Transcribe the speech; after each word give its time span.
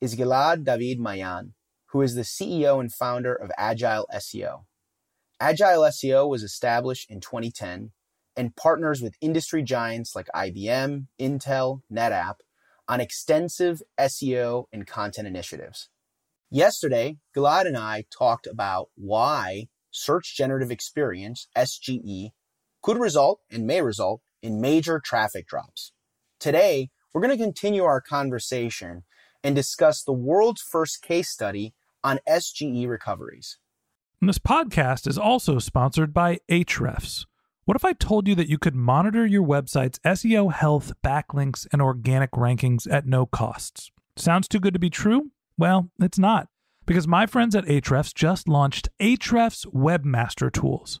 is 0.00 0.14
Gilad 0.14 0.64
David 0.64 1.00
Maayan, 1.00 1.52
who 1.86 2.02
is 2.02 2.14
the 2.14 2.22
CEO 2.22 2.78
and 2.80 2.92
founder 2.92 3.34
of 3.34 3.50
Agile 3.58 4.06
SEO. 4.14 4.64
Agile 5.40 5.82
SEO 5.82 6.28
was 6.28 6.42
established 6.42 7.10
in 7.10 7.20
2010 7.20 7.92
and 8.36 8.54
partners 8.56 9.02
with 9.02 9.16
industry 9.20 9.62
giants 9.62 10.14
like 10.14 10.28
IBM, 10.34 11.06
Intel, 11.20 11.82
NetApp 11.92 12.36
on 12.86 13.00
extensive 13.00 13.82
SEO 13.98 14.64
and 14.72 14.86
content 14.86 15.26
initiatives. 15.26 15.88
Yesterday, 16.50 17.18
Gilad 17.36 17.66
and 17.66 17.76
I 17.76 18.04
talked 18.16 18.46
about 18.46 18.88
why 18.94 19.68
Search 19.90 20.36
Generative 20.36 20.70
Experience, 20.70 21.48
SGE, 21.56 22.30
could 22.82 22.98
result 22.98 23.40
and 23.50 23.66
may 23.66 23.82
result 23.82 24.22
in 24.42 24.60
major 24.60 25.00
traffic 25.04 25.46
drops. 25.46 25.92
Today, 26.38 26.90
we're 27.12 27.20
going 27.20 27.36
to 27.36 27.42
continue 27.42 27.82
our 27.82 28.00
conversation 28.00 29.02
and 29.42 29.54
discuss 29.54 30.02
the 30.02 30.12
world's 30.12 30.62
first 30.62 31.02
case 31.02 31.30
study 31.30 31.74
on 32.02 32.20
SGE 32.28 32.88
recoveries. 32.88 33.58
And 34.20 34.28
this 34.28 34.38
podcast 34.38 35.06
is 35.06 35.18
also 35.18 35.58
sponsored 35.58 36.12
by 36.12 36.40
Ahrefs. 36.50 37.24
What 37.64 37.76
if 37.76 37.84
I 37.84 37.92
told 37.92 38.26
you 38.26 38.34
that 38.34 38.48
you 38.48 38.58
could 38.58 38.74
monitor 38.74 39.26
your 39.26 39.46
website's 39.46 39.98
SEO 40.00 40.52
health, 40.52 40.92
backlinks, 41.04 41.66
and 41.72 41.82
organic 41.82 42.30
rankings 42.32 42.90
at 42.90 43.06
no 43.06 43.26
costs? 43.26 43.90
Sounds 44.16 44.48
too 44.48 44.58
good 44.58 44.72
to 44.72 44.80
be 44.80 44.90
true? 44.90 45.30
Well, 45.56 45.90
it's 46.00 46.18
not, 46.18 46.48
because 46.86 47.06
my 47.06 47.26
friends 47.26 47.54
at 47.54 47.66
Ahrefs 47.66 48.14
just 48.14 48.48
launched 48.48 48.88
Ahrefs 49.00 49.66
Webmaster 49.66 50.52
Tools. 50.52 51.00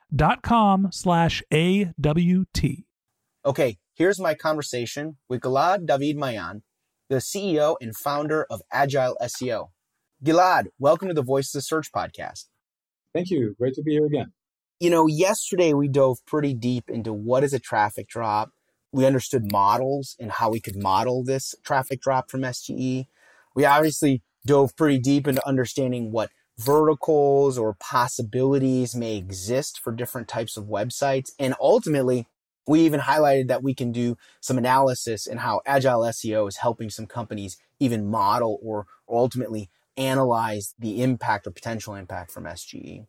dot 0.13 0.41
com 0.41 0.89
slash 0.91 1.41
A-W-T. 1.53 2.85
Okay, 3.45 3.77
here's 3.93 4.19
my 4.19 4.33
conversation 4.33 5.17
with 5.29 5.41
Gilad 5.41 5.85
David 5.85 6.17
Maayan, 6.17 6.61
the 7.09 7.17
CEO 7.17 7.75
and 7.81 7.95
founder 7.95 8.45
of 8.49 8.61
Agile 8.71 9.17
SEO. 9.21 9.69
Gilad, 10.23 10.67
welcome 10.77 11.07
to 11.07 11.13
the 11.13 11.23
Voices 11.23 11.55
of 11.55 11.63
Search 11.63 11.91
podcast. 11.91 12.45
Thank 13.13 13.29
you. 13.29 13.55
Great 13.57 13.73
to 13.73 13.81
be 13.81 13.93
here 13.93 14.05
again. 14.05 14.33
You 14.79 14.89
know, 14.89 15.07
yesterday 15.07 15.73
we 15.73 15.87
dove 15.87 16.17
pretty 16.25 16.53
deep 16.53 16.89
into 16.89 17.13
what 17.13 17.43
is 17.43 17.53
a 17.53 17.59
traffic 17.59 18.07
drop. 18.07 18.51
We 18.91 19.05
understood 19.05 19.51
models 19.51 20.15
and 20.19 20.31
how 20.31 20.49
we 20.49 20.59
could 20.59 20.81
model 20.81 21.23
this 21.23 21.55
traffic 21.63 22.01
drop 22.01 22.29
from 22.29 22.41
SGE. 22.41 23.05
We 23.55 23.65
obviously 23.65 24.23
dove 24.45 24.75
pretty 24.75 24.99
deep 24.99 25.27
into 25.27 25.45
understanding 25.47 26.11
what 26.11 26.29
verticals 26.61 27.57
or 27.57 27.73
possibilities 27.73 28.95
may 28.95 29.17
exist 29.17 29.79
for 29.79 29.91
different 29.91 30.27
types 30.27 30.57
of 30.57 30.65
websites. 30.65 31.31
And 31.39 31.55
ultimately, 31.59 32.27
we 32.67 32.81
even 32.81 32.99
highlighted 32.99 33.47
that 33.47 33.63
we 33.63 33.73
can 33.73 33.91
do 33.91 34.17
some 34.39 34.57
analysis 34.57 35.25
in 35.25 35.39
how 35.39 35.61
Agile 35.65 36.01
SEO 36.01 36.47
is 36.47 36.57
helping 36.57 36.89
some 36.89 37.07
companies 37.07 37.57
even 37.79 38.09
model 38.09 38.59
or, 38.61 38.85
or 39.07 39.19
ultimately 39.19 39.69
analyze 39.97 40.75
the 40.77 41.01
impact 41.01 41.47
or 41.47 41.51
potential 41.51 41.95
impact 41.95 42.31
from 42.31 42.43
SGE. 42.43 43.05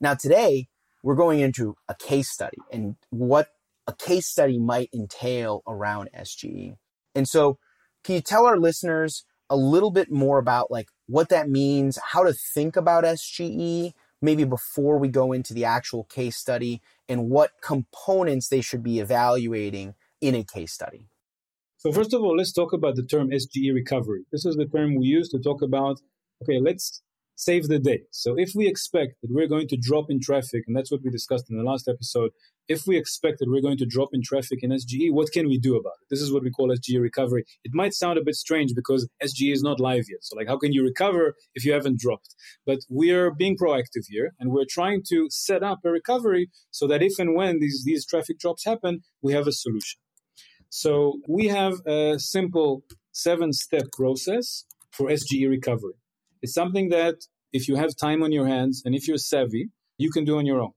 Now, 0.00 0.14
today, 0.14 0.68
we're 1.02 1.14
going 1.14 1.40
into 1.40 1.76
a 1.88 1.94
case 1.94 2.30
study 2.30 2.58
and 2.72 2.96
what 3.10 3.48
a 3.86 3.92
case 3.92 4.26
study 4.26 4.58
might 4.58 4.88
entail 4.94 5.62
around 5.66 6.08
SGE. 6.18 6.76
And 7.14 7.28
so, 7.28 7.58
can 8.02 8.14
you 8.14 8.20
tell 8.20 8.46
our 8.46 8.58
listeners 8.58 9.24
a 9.48 9.56
little 9.56 9.90
bit 9.90 10.10
more 10.10 10.38
about 10.38 10.70
like 10.70 10.88
what 11.06 11.28
that 11.28 11.48
means, 11.48 11.98
how 12.12 12.24
to 12.24 12.32
think 12.32 12.76
about 12.76 13.04
SGE, 13.04 13.92
maybe 14.20 14.44
before 14.44 14.98
we 14.98 15.08
go 15.08 15.32
into 15.32 15.54
the 15.54 15.64
actual 15.64 16.04
case 16.04 16.36
study, 16.36 16.82
and 17.08 17.30
what 17.30 17.52
components 17.62 18.48
they 18.48 18.60
should 18.60 18.82
be 18.82 18.98
evaluating 18.98 19.94
in 20.20 20.34
a 20.34 20.44
case 20.44 20.72
study? 20.72 21.08
So, 21.78 21.92
first 21.92 22.14
of 22.14 22.22
all, 22.22 22.36
let's 22.36 22.52
talk 22.52 22.72
about 22.72 22.96
the 22.96 23.04
term 23.04 23.30
SGE 23.30 23.72
recovery. 23.72 24.24
This 24.32 24.44
is 24.44 24.56
the 24.56 24.66
term 24.66 24.96
we 24.96 25.06
use 25.06 25.28
to 25.28 25.38
talk 25.38 25.62
about, 25.62 26.00
okay, 26.42 26.58
let's 26.58 27.02
save 27.36 27.68
the 27.68 27.78
day. 27.78 28.00
So, 28.10 28.34
if 28.36 28.52
we 28.54 28.66
expect 28.66 29.14
that 29.22 29.30
we're 29.30 29.46
going 29.46 29.68
to 29.68 29.76
drop 29.76 30.06
in 30.08 30.20
traffic, 30.20 30.64
and 30.66 30.76
that's 30.76 30.90
what 30.90 31.02
we 31.04 31.10
discussed 31.10 31.48
in 31.48 31.56
the 31.56 31.62
last 31.62 31.86
episode, 31.88 32.32
if 32.68 32.86
we 32.86 32.96
expect 32.96 33.38
that 33.38 33.48
we're 33.48 33.62
going 33.62 33.76
to 33.78 33.86
drop 33.86 34.08
in 34.12 34.22
traffic 34.22 34.58
in 34.62 34.70
SGE, 34.70 35.12
what 35.12 35.30
can 35.32 35.46
we 35.46 35.58
do 35.58 35.76
about 35.76 35.92
it? 36.02 36.06
This 36.10 36.20
is 36.20 36.32
what 36.32 36.42
we 36.42 36.50
call 36.50 36.68
SGE 36.70 37.00
recovery. 37.00 37.44
It 37.62 37.72
might 37.74 37.94
sound 37.94 38.18
a 38.18 38.24
bit 38.24 38.34
strange 38.34 38.72
because 38.74 39.08
SGE 39.22 39.52
is 39.52 39.62
not 39.62 39.78
live 39.78 40.06
yet. 40.08 40.22
So, 40.22 40.34
like, 40.36 40.48
how 40.48 40.58
can 40.58 40.72
you 40.72 40.82
recover 40.82 41.34
if 41.54 41.64
you 41.64 41.72
haven't 41.72 42.00
dropped? 42.00 42.34
But 42.64 42.80
we're 42.88 43.30
being 43.30 43.56
proactive 43.56 44.06
here 44.08 44.32
and 44.40 44.50
we're 44.50 44.66
trying 44.68 45.02
to 45.10 45.28
set 45.30 45.62
up 45.62 45.80
a 45.84 45.90
recovery 45.90 46.50
so 46.70 46.86
that 46.88 47.02
if 47.02 47.18
and 47.18 47.36
when 47.36 47.60
these, 47.60 47.84
these 47.84 48.04
traffic 48.06 48.38
drops 48.38 48.64
happen, 48.64 49.00
we 49.22 49.32
have 49.34 49.46
a 49.46 49.52
solution. 49.52 50.00
So, 50.70 51.20
we 51.28 51.46
have 51.46 51.74
a 51.86 52.18
simple 52.18 52.82
seven 53.12 53.52
step 53.52 53.84
process 53.92 54.64
for 54.90 55.08
SGE 55.08 55.48
recovery. 55.48 55.94
It's 56.46 56.54
something 56.54 56.90
that 56.90 57.16
if 57.52 57.66
you 57.66 57.74
have 57.74 57.96
time 57.96 58.22
on 58.22 58.30
your 58.30 58.46
hands 58.46 58.80
and 58.84 58.94
if 58.94 59.08
you're 59.08 59.18
savvy, 59.18 59.70
you 59.98 60.12
can 60.12 60.24
do 60.24 60.38
on 60.38 60.46
your 60.46 60.60
own. 60.60 60.74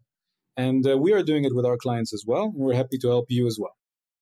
And 0.57 0.83
uh, 0.88 0.98
we 0.98 1.13
are 1.13 1.21
doing 1.21 1.45
it 1.45 1.54
with 1.54 1.63
our 1.63 1.77
clients 1.77 2.12
as 2.12 2.24
well. 2.25 2.51
We're 2.56 2.74
happy 2.74 2.98
to 3.04 3.07
help 3.07 3.27
you 3.30 3.45
as 3.45 3.60
well. 3.62 3.75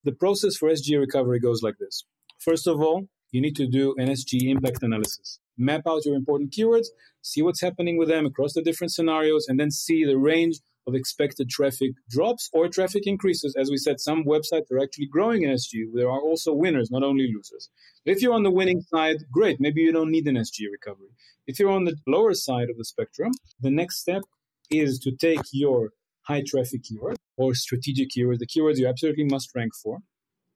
the 0.04 0.12
process 0.12 0.58
for 0.58 0.68
SGE 0.70 1.00
recovery 1.00 1.40
goes 1.40 1.62
like 1.64 1.78
this. 1.80 2.04
First 2.38 2.68
of 2.68 2.82
all, 2.82 3.08
you 3.32 3.40
need 3.40 3.56
to 3.56 3.66
do 3.66 3.96
an 3.98 4.10
SGE 4.10 4.50
impact 4.56 4.84
analysis. 4.84 5.40
Map 5.58 5.84
out 5.88 6.06
your 6.06 6.16
important 6.16 6.52
keywords, 6.52 6.88
see 7.22 7.42
what's 7.42 7.62
happening 7.62 7.96
with 7.98 8.10
them 8.10 8.26
across 8.26 8.52
the 8.54 8.62
different 8.62 8.92
scenarios, 8.92 9.46
and 9.48 9.58
then 9.58 9.72
see 9.72 10.04
the 10.04 10.18
range 10.18 10.56
of 10.88 10.96
expected 10.96 11.50
traffic 11.50 11.92
drops 12.10 12.50
or 12.54 12.68
traffic 12.70 13.06
increases. 13.06 13.56
As 13.56 13.70
we 13.70 13.78
said, 13.78 14.00
some 14.00 14.24
websites 14.24 14.72
are 14.72 14.82
actually 14.82 15.08
growing 15.08 15.44
in 15.44 15.50
SGE. 15.52 15.92
There 15.94 16.10
are 16.10 16.22
also 16.22 16.54
winners, 16.54 16.90
not 16.90 17.04
only 17.04 17.32
losers. 17.32 17.70
If 18.06 18.22
you're 18.22 18.34
on 18.34 18.44
the 18.44 18.52
winning 18.52 18.82
side, 18.82 19.18
great. 19.32 19.60
Maybe 19.60 19.82
you 19.82 19.92
don't 19.92 20.12
need 20.12 20.28
an 20.28 20.36
SGE 20.36 20.72
recovery. 20.72 21.10
If 21.46 21.60
you're 21.60 21.72
on 21.72 21.84
the 21.84 21.98
lower 22.08 22.34
side 22.34 22.70
of 22.70 22.78
the 22.78 22.86
spectrum, 22.86 23.34
the 23.60 23.70
next 23.70 24.00
step 24.00 24.24
is 24.72 25.00
to 25.00 25.12
take 25.12 25.42
your 25.52 25.92
high 26.24 26.44
traffic 26.46 26.84
keyword 26.84 27.18
or 27.38 27.54
strategic 27.54 28.10
keyword, 28.10 28.40
the 28.40 28.48
keywords 28.48 28.78
you 28.78 28.88
absolutely 28.88 29.26
must 29.26 29.54
rank 29.56 29.74
for, 29.76 30.00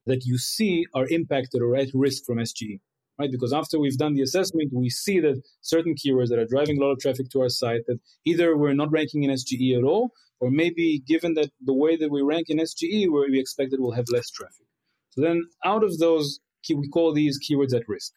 that 0.05 0.25
you 0.25 0.37
see 0.37 0.85
are 0.93 1.07
impacted 1.09 1.61
or 1.61 1.75
at 1.75 1.89
risk 1.93 2.25
from 2.25 2.37
SGE. 2.37 2.79
Right? 3.21 3.31
Because 3.31 3.53
after 3.53 3.77
we've 3.77 3.99
done 3.99 4.15
the 4.15 4.23
assessment, 4.23 4.71
we 4.73 4.89
see 4.89 5.19
that 5.19 5.39
certain 5.61 5.93
keywords 5.93 6.29
that 6.29 6.39
are 6.39 6.47
driving 6.47 6.77
a 6.79 6.81
lot 6.83 6.91
of 6.91 6.99
traffic 6.99 7.29
to 7.29 7.41
our 7.41 7.49
site 7.49 7.85
that 7.85 7.99
either 8.25 8.57
we're 8.57 8.73
not 8.73 8.91
ranking 8.91 9.21
in 9.21 9.29
SGE 9.29 9.77
at 9.77 9.83
all, 9.83 10.09
or 10.39 10.49
maybe 10.49 11.03
given 11.05 11.35
that 11.35 11.51
the 11.63 11.77
way 11.83 11.95
that 11.95 12.09
we 12.09 12.23
rank 12.23 12.47
in 12.49 12.57
SGE, 12.57 13.11
where 13.11 13.29
we 13.29 13.39
expect 13.39 13.69
that 13.69 13.79
we'll 13.79 13.91
have 13.91 14.09
less 14.11 14.31
traffic. 14.31 14.65
So 15.11 15.21
then 15.21 15.43
out 15.63 15.83
of 15.83 15.99
those, 15.99 16.39
we 16.67 16.89
call 16.89 17.13
these 17.13 17.37
keywords 17.45 17.75
at 17.75 17.87
risk. 17.87 18.11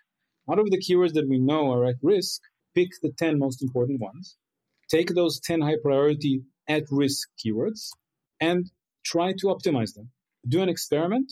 Out 0.51 0.59
of 0.59 0.71
the 0.71 0.81
keywords 0.81 1.13
that 1.13 1.29
we 1.29 1.39
know 1.39 1.71
are 1.75 1.85
at 1.85 1.97
risk, 2.01 2.41
pick 2.75 2.89
the 3.03 3.13
10 3.13 3.39
most 3.39 3.63
important 3.63 4.01
ones, 4.01 4.39
take 4.89 5.15
those 5.15 5.39
10 5.39 5.61
high 5.61 5.77
priority 5.83 6.45
at 6.67 6.85
risk 6.91 7.29
keywords, 7.45 7.91
and 8.41 8.71
try 9.05 9.33
to 9.33 9.49
optimize 9.49 9.93
them. 9.93 10.09
Do 10.49 10.63
an 10.63 10.71
experiment 10.71 11.31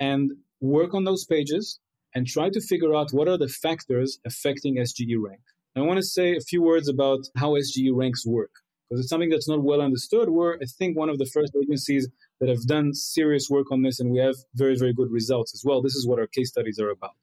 and 0.00 0.32
work 0.60 0.92
on 0.92 1.04
those 1.04 1.24
pages 1.24 1.78
and 2.14 2.26
try 2.26 2.50
to 2.50 2.60
figure 2.60 2.94
out 2.94 3.12
what 3.12 3.28
are 3.28 3.38
the 3.38 3.48
factors 3.48 4.18
affecting 4.26 4.76
SGE 4.76 5.16
rank. 5.18 5.40
I 5.76 5.80
want 5.80 5.98
to 5.98 6.06
say 6.06 6.36
a 6.36 6.40
few 6.40 6.62
words 6.62 6.88
about 6.88 7.20
how 7.36 7.50
SGE 7.50 7.90
ranks 7.94 8.26
work 8.26 8.50
because 8.90 9.00
it's 9.00 9.08
something 9.08 9.30
that's 9.30 9.48
not 9.48 9.62
well 9.62 9.80
understood. 9.80 10.28
We're, 10.30 10.56
I 10.56 10.66
think, 10.78 10.96
one 10.96 11.08
of 11.08 11.18
the 11.18 11.26
first 11.26 11.54
agencies 11.56 12.08
that 12.40 12.48
have 12.48 12.66
done 12.66 12.92
serious 12.92 13.48
work 13.48 13.70
on 13.70 13.82
this, 13.82 14.00
and 14.00 14.10
we 14.10 14.18
have 14.18 14.34
very, 14.54 14.76
very 14.76 14.92
good 14.92 15.12
results 15.12 15.54
as 15.54 15.62
well. 15.64 15.80
This 15.80 15.94
is 15.94 16.08
what 16.08 16.18
our 16.18 16.26
case 16.26 16.48
studies 16.48 16.80
are 16.80 16.90
about. 16.90 17.14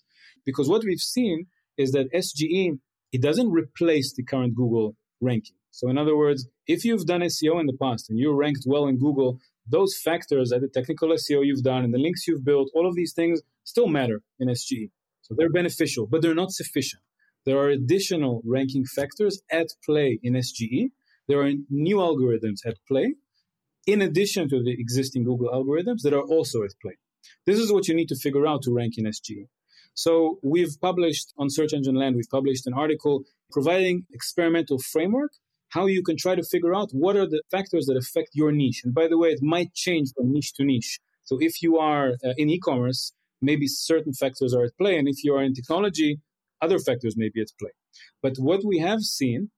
Because 0.46 0.70
what 0.70 0.84
we've 0.86 1.00
seen 1.00 1.48
is 1.78 1.92
that 1.92 2.12
SGE, 2.14 2.80
it 3.12 3.22
doesn't 3.22 3.52
replace 3.52 4.14
the 4.14 4.24
current 4.24 4.56
Google 4.56 4.96
ranking. 5.20 5.58
So, 5.72 5.90
in 5.90 5.98
other 5.98 6.16
words, 6.16 6.48
if 6.68 6.86
you've 6.86 7.06
done 7.06 7.20
SEO 7.22 7.60
in 7.60 7.66
the 7.66 7.78
past 7.80 8.10
and 8.10 8.18
you 8.18 8.34
ranked 8.34 8.64
well 8.66 8.88
in 8.88 8.98
Google, 8.98 9.40
those 9.70 10.00
factors 10.02 10.54
at 10.54 10.62
the 10.62 10.70
technical 10.70 11.10
SEO 11.10 11.46
you've 11.46 11.64
done 11.64 11.84
and 11.84 11.94
the 11.94 12.00
links 12.00 12.26
you've 12.28 12.46
built, 12.46 12.72
all 12.74 12.88
of 12.88 12.96
these 12.96 13.12
things 13.14 13.42
still 13.68 13.88
matter 13.88 14.22
in 14.40 14.48
SGE. 14.48 14.90
So 15.22 15.36
they're 15.38 15.58
beneficial, 15.62 16.08
but 16.08 16.22
they're 16.22 16.42
not 16.44 16.52
sufficient. 16.52 17.02
There 17.46 17.58
are 17.58 17.70
additional 17.70 18.42
ranking 18.46 18.86
factors 18.86 19.42
at 19.52 19.68
play 19.86 20.20
in 20.24 20.34
SGE. 20.34 20.92
There 21.28 21.42
are 21.42 21.52
new 21.70 21.98
algorithms 21.98 22.60
at 22.66 22.78
play, 22.88 23.16
in 23.86 24.02
addition 24.02 24.50
to 24.50 24.64
the 24.64 24.76
existing 24.86 25.24
Google 25.26 25.50
algorithms 25.50 26.02
that 26.04 26.14
are 26.14 26.28
also 26.36 26.64
at 26.64 26.72
play. 26.82 26.96
This 27.46 27.60
is 27.60 27.72
what 27.72 27.88
you 27.88 27.96
need 27.96 28.10
to 28.10 28.16
figure 28.16 28.48
out 28.48 28.62
to 28.64 28.74
rank 28.74 28.94
in 28.98 29.06
SGE. 29.06 29.48
So 29.94 30.40
we've 30.44 30.76
published 30.80 31.34
on 31.38 31.50
Search 31.50 31.74
Engine 31.74 31.96
Land, 31.96 32.16
we've 32.16 32.36
published 32.40 32.68
an 32.68 32.74
article 32.74 33.24
providing 33.52 34.06
experimental 34.14 34.78
framework 34.80 35.32
how 35.70 35.86
you 35.86 36.02
can 36.02 36.16
try 36.18 36.36
to 36.36 36.44
figure 36.44 36.74
out 36.74 36.90
what 36.92 37.16
are 37.16 37.28
the 37.28 37.42
factors 37.52 37.86
that 37.88 37.98
affect 37.98 38.30
your 38.34 38.52
niche. 38.52 38.82
And 38.84 38.94
by 38.94 39.08
the 39.08 39.18
way, 39.18 39.30
it 39.30 39.42
might 39.42 39.74
change 39.74 40.14
from 40.16 40.32
niche 40.32 40.54
to 40.54 40.64
niche. 40.64 41.00
So 41.24 41.38
if 41.42 41.62
you 41.62 41.78
are 41.78 42.12
uh, 42.24 42.34
in 42.38 42.50
e-commerce, 42.50 43.14
maybe 43.42 43.68
certain 43.68 44.14
factors 44.14 44.54
are 44.54 44.64
at 44.64 44.78
play, 44.78 44.98
and 44.98 45.08
if 45.08 45.24
you 45.24 45.34
are 45.36 45.44
in 45.44 45.54
technology, 45.54 46.20
other 46.62 46.80
factors 46.80 47.16
may 47.18 47.30
be 47.34 47.42
at 47.42 47.48
play. 47.60 47.72
But 48.22 48.38
what 48.38 48.66
we 48.66 48.80
have 48.80 49.02
seen, 49.02 49.52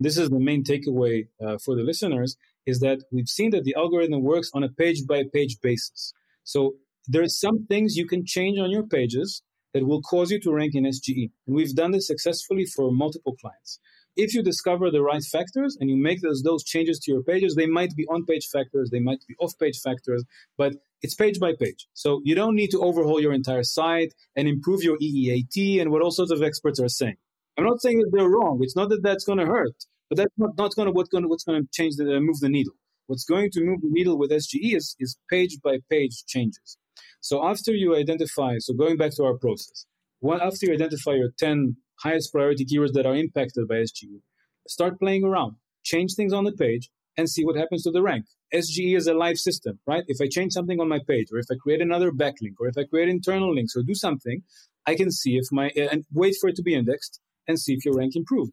this 0.00 0.18
is 0.18 0.30
the 0.30 0.40
main 0.40 0.64
takeaway 0.64 1.28
uh, 1.44 1.58
for 1.64 1.76
the 1.76 1.82
listeners, 1.82 2.36
is 2.66 2.80
that 2.80 3.00
we've 3.12 3.28
seen 3.28 3.50
that 3.50 3.64
the 3.64 3.74
algorithm 3.74 4.22
works 4.22 4.50
on 4.54 4.62
a 4.62 4.68
page 4.68 5.06
by 5.06 5.24
page 5.32 5.58
basis. 5.62 6.12
So 6.44 6.74
there 7.08 7.22
are 7.22 7.28
some 7.28 7.66
things 7.66 7.96
you 7.96 8.06
can 8.06 8.24
change 8.24 8.58
on 8.58 8.70
your 8.70 8.86
pages 8.86 9.42
that 9.74 9.86
will 9.86 10.02
cause 10.02 10.30
you 10.30 10.40
to 10.40 10.52
rank 10.52 10.74
in 10.74 10.84
SGE. 10.84 11.30
And 11.46 11.56
we've 11.56 11.74
done 11.74 11.92
this 11.92 12.06
successfully 12.06 12.66
for 12.66 12.92
multiple 12.92 13.36
clients. 13.40 13.78
If 14.14 14.34
you 14.34 14.42
discover 14.42 14.90
the 14.90 15.02
right 15.02 15.24
factors 15.24 15.76
and 15.80 15.88
you 15.88 15.96
make 15.96 16.20
those, 16.20 16.42
those 16.42 16.62
changes 16.62 16.98
to 17.00 17.12
your 17.12 17.22
pages, 17.22 17.54
they 17.54 17.66
might 17.66 17.96
be 17.96 18.06
on 18.08 18.26
page 18.26 18.46
factors, 18.52 18.90
they 18.90 19.00
might 19.00 19.24
be 19.26 19.34
off 19.40 19.58
page 19.58 19.80
factors, 19.80 20.22
but 20.58 20.74
it's 21.02 21.14
page 21.14 21.38
by 21.38 21.52
page. 21.58 21.86
So 21.94 22.20
you 22.24 22.34
don't 22.34 22.54
need 22.54 22.70
to 22.70 22.80
overhaul 22.80 23.20
your 23.20 23.32
entire 23.32 23.62
site 23.62 24.14
and 24.36 24.48
improve 24.48 24.82
your 24.82 24.96
EEAT 24.98 25.80
and 25.80 25.90
what 25.90 26.02
all 26.02 26.10
sorts 26.10 26.32
of 26.32 26.42
experts 26.42 26.80
are 26.80 26.88
saying. 26.88 27.16
I'm 27.58 27.64
not 27.64 27.82
saying 27.82 27.98
that 27.98 28.10
they're 28.12 28.28
wrong. 28.28 28.60
It's 28.62 28.76
not 28.76 28.88
that 28.90 29.02
that's 29.02 29.24
going 29.24 29.38
to 29.38 29.46
hurt, 29.46 29.76
but 30.08 30.16
that's 30.16 30.32
not, 30.38 30.56
not 30.56 30.74
going 30.74 30.86
to 30.86 30.92
what's 30.92 31.10
going 31.10 31.22
to 31.22 31.28
what's 31.28 31.44
going 31.44 31.62
to 31.62 31.68
change 31.72 31.96
the 31.96 32.04
uh, 32.16 32.20
move 32.20 32.40
the 32.40 32.48
needle. 32.48 32.74
What's 33.08 33.24
going 33.24 33.50
to 33.52 33.60
move 33.62 33.80
the 33.82 33.90
needle 33.90 34.16
with 34.16 34.30
SGE 34.30 34.76
is, 34.76 34.96
is 34.98 35.18
page 35.28 35.58
by 35.62 35.78
page 35.90 36.24
changes. 36.26 36.78
So 37.20 37.44
after 37.44 37.72
you 37.72 37.96
identify, 37.96 38.54
so 38.58 38.74
going 38.74 38.96
back 38.96 39.10
to 39.16 39.24
our 39.24 39.36
process, 39.36 39.86
one, 40.20 40.40
after 40.40 40.66
you 40.66 40.72
identify 40.72 41.12
your 41.12 41.30
10 41.38 41.76
highest 42.02 42.32
priority 42.32 42.64
keywords 42.64 42.92
that 42.92 43.06
are 43.06 43.16
impacted 43.16 43.68
by 43.68 43.76
SGE. 43.76 44.20
Start 44.68 44.98
playing 45.00 45.24
around, 45.24 45.56
change 45.82 46.14
things 46.14 46.32
on 46.32 46.44
the 46.44 46.52
page, 46.52 46.90
and 47.16 47.28
see 47.28 47.44
what 47.44 47.56
happens 47.56 47.82
to 47.82 47.90
the 47.90 48.02
rank. 48.02 48.26
SGE 48.54 48.96
is 48.96 49.06
a 49.06 49.14
live 49.14 49.38
system, 49.38 49.78
right? 49.86 50.04
If 50.06 50.20
I 50.20 50.28
change 50.28 50.52
something 50.52 50.80
on 50.80 50.88
my 50.88 51.00
page, 51.06 51.28
or 51.32 51.38
if 51.38 51.46
I 51.50 51.54
create 51.62 51.80
another 51.80 52.10
backlink, 52.10 52.54
or 52.60 52.68
if 52.68 52.76
I 52.78 52.84
create 52.84 53.08
internal 53.08 53.54
links, 53.54 53.74
or 53.76 53.82
do 53.82 53.94
something, 53.94 54.42
I 54.86 54.94
can 54.94 55.10
see 55.10 55.36
if 55.36 55.46
my 55.52 55.70
and 55.76 56.04
wait 56.12 56.36
for 56.40 56.48
it 56.48 56.56
to 56.56 56.62
be 56.62 56.74
indexed 56.74 57.20
and 57.46 57.58
see 57.58 57.74
if 57.74 57.84
your 57.84 57.94
rank 57.94 58.16
improved. 58.16 58.52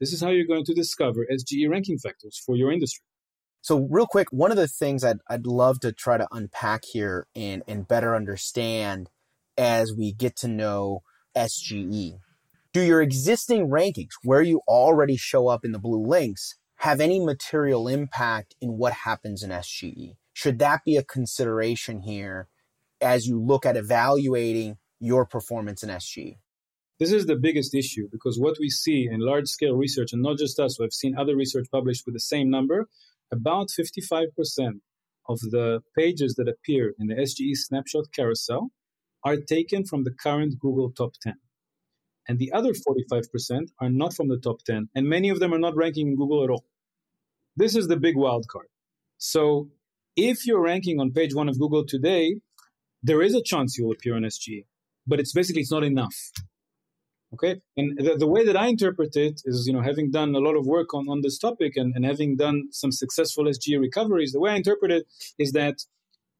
This 0.00 0.12
is 0.12 0.20
how 0.20 0.30
you're 0.30 0.46
going 0.46 0.64
to 0.64 0.74
discover 0.74 1.26
SGE 1.30 1.68
ranking 1.68 1.98
factors 1.98 2.40
for 2.44 2.56
your 2.56 2.72
industry. 2.72 3.04
So, 3.60 3.86
real 3.90 4.06
quick, 4.06 4.28
one 4.30 4.50
of 4.50 4.56
the 4.56 4.68
things 4.68 5.04
I'd, 5.04 5.20
I'd 5.28 5.46
love 5.46 5.80
to 5.80 5.92
try 5.92 6.18
to 6.18 6.28
unpack 6.30 6.82
here 6.84 7.26
and, 7.34 7.62
and 7.66 7.88
better 7.88 8.14
understand 8.14 9.08
as 9.56 9.94
we 9.94 10.12
get 10.12 10.36
to 10.36 10.48
know 10.48 11.02
SGE 11.36 12.18
do 12.74 12.82
your 12.82 13.00
existing 13.00 13.70
rankings, 13.70 14.10
where 14.24 14.42
you 14.42 14.60
already 14.66 15.16
show 15.16 15.46
up 15.46 15.64
in 15.64 15.72
the 15.72 15.78
blue 15.78 16.04
links, 16.04 16.56
have 16.84 17.00
any 17.00 17.18
material 17.18 17.88
impact 17.88 18.54
in 18.60 18.76
what 18.76 18.92
happens 18.92 19.42
in 19.42 19.48
SGE? 19.48 20.16
Should 20.34 20.58
that 20.58 20.84
be 20.84 20.98
a 20.98 21.02
consideration 21.02 22.00
here 22.00 22.46
as 23.00 23.26
you 23.26 23.40
look 23.40 23.64
at 23.64 23.74
evaluating 23.74 24.76
your 25.00 25.24
performance 25.24 25.82
in 25.82 25.88
SGE? 25.88 26.36
This 27.00 27.10
is 27.10 27.24
the 27.24 27.36
biggest 27.36 27.74
issue 27.74 28.06
because 28.12 28.38
what 28.38 28.58
we 28.60 28.68
see 28.68 29.08
in 29.10 29.20
large 29.20 29.46
scale 29.46 29.74
research, 29.74 30.12
and 30.12 30.20
not 30.20 30.36
just 30.36 30.60
us, 30.60 30.78
we've 30.78 30.92
seen 30.92 31.16
other 31.16 31.34
research 31.34 31.68
published 31.72 32.02
with 32.04 32.14
the 32.14 32.20
same 32.20 32.50
number, 32.50 32.86
about 33.32 33.68
55% 33.70 34.26
of 35.26 35.40
the 35.40 35.80
pages 35.96 36.34
that 36.34 36.48
appear 36.48 36.92
in 36.98 37.06
the 37.06 37.14
SGE 37.14 37.54
snapshot 37.54 38.12
carousel 38.14 38.68
are 39.24 39.38
taken 39.38 39.86
from 39.86 40.04
the 40.04 40.12
current 40.12 40.58
Google 40.60 40.90
top 40.90 41.14
10 41.22 41.32
and 42.28 42.38
the 42.38 42.52
other 42.52 42.72
45% 42.72 43.68
are 43.80 43.90
not 43.90 44.14
from 44.14 44.28
the 44.28 44.38
top 44.38 44.62
10, 44.62 44.88
and 44.94 45.08
many 45.08 45.28
of 45.28 45.40
them 45.40 45.52
are 45.52 45.58
not 45.58 45.76
ranking 45.76 46.08
in 46.08 46.16
Google 46.16 46.44
at 46.44 46.50
all. 46.50 46.64
This 47.56 47.76
is 47.76 47.86
the 47.86 47.96
big 47.96 48.16
wild 48.16 48.46
card. 48.48 48.66
So 49.18 49.68
if 50.16 50.46
you're 50.46 50.60
ranking 50.60 51.00
on 51.00 51.12
page 51.12 51.34
one 51.34 51.48
of 51.48 51.58
Google 51.58 51.84
today, 51.86 52.36
there 53.02 53.22
is 53.22 53.34
a 53.34 53.42
chance 53.42 53.78
you'll 53.78 53.92
appear 53.92 54.16
on 54.16 54.22
SGE, 54.22 54.64
but 55.06 55.20
it's 55.20 55.32
basically 55.32 55.62
it's 55.62 55.70
not 55.70 55.84
enough. 55.84 56.16
Okay, 57.32 57.60
and 57.76 57.98
the, 57.98 58.16
the 58.16 58.28
way 58.28 58.44
that 58.44 58.56
I 58.56 58.68
interpret 58.68 59.16
it 59.16 59.40
is, 59.44 59.66
you 59.66 59.72
know, 59.72 59.82
having 59.82 60.12
done 60.12 60.34
a 60.36 60.38
lot 60.38 60.56
of 60.56 60.66
work 60.66 60.94
on, 60.94 61.08
on 61.08 61.20
this 61.22 61.36
topic 61.36 61.72
and, 61.76 61.92
and 61.96 62.04
having 62.04 62.36
done 62.36 62.68
some 62.70 62.92
successful 62.92 63.44
SGE 63.44 63.80
recoveries, 63.80 64.32
the 64.32 64.40
way 64.40 64.52
I 64.52 64.56
interpret 64.56 64.92
it 64.92 65.06
is 65.36 65.50
that, 65.52 65.74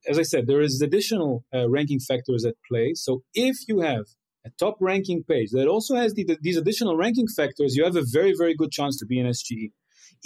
as 0.08 0.20
I 0.20 0.22
said, 0.22 0.46
there 0.46 0.60
is 0.60 0.80
additional 0.80 1.44
uh, 1.52 1.68
ranking 1.68 1.98
factors 1.98 2.44
at 2.44 2.54
play. 2.68 2.92
So 2.94 3.24
if 3.34 3.56
you 3.66 3.80
have 3.80 4.04
a 4.46 4.50
top 4.50 4.76
ranking 4.80 5.24
page 5.24 5.50
that 5.50 5.66
also 5.66 5.96
has 5.96 6.14
the, 6.14 6.24
the, 6.24 6.38
these 6.40 6.56
additional 6.56 6.96
ranking 6.96 7.26
factors, 7.26 7.74
you 7.74 7.84
have 7.84 7.96
a 7.96 8.04
very, 8.08 8.32
very 8.36 8.54
good 8.54 8.70
chance 8.70 8.96
to 8.98 9.06
be 9.06 9.18
in 9.18 9.26
SGE. 9.26 9.72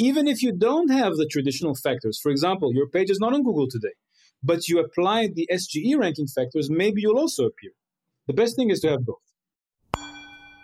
Even 0.01 0.29
if 0.29 0.45
you 0.45 0.53
don't 0.53 0.91
have 0.91 1.17
the 1.17 1.27
traditional 1.29 1.75
factors, 1.75 2.21
for 2.23 2.31
example, 2.31 2.73
your 2.73 2.89
page 2.89 3.11
is 3.11 3.19
not 3.19 3.35
on 3.35 3.43
Google 3.43 3.67
today, 3.69 3.95
but 4.45 4.69
you 4.69 4.79
apply 4.79 5.27
the 5.27 5.49
SGE 5.51 5.99
ranking 5.99 6.29
factors, 6.29 6.71
maybe 6.71 7.01
you'll 7.01 7.19
also 7.19 7.47
appear. 7.47 7.73
The 8.29 8.33
best 8.33 8.55
thing 8.55 8.71
is 8.71 8.79
to 8.81 8.91
have 8.91 9.05
both. 9.05 9.17